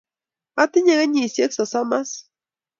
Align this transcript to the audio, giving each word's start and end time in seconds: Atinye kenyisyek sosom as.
Atinye 0.61 0.93
kenyisyek 0.99 1.51
sosom 1.53 1.89
as. 1.99 2.11